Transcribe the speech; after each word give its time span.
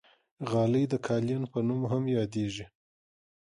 غالۍ 0.49 0.83
د 0.91 0.93
قالین 1.07 1.43
په 1.51 1.59
نوم 1.67 1.81
هم 1.91 2.03
یادېږي. 2.17 2.65